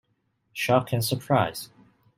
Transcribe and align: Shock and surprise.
Shock 0.51 0.93
and 0.93 1.03
surprise. 1.05 1.69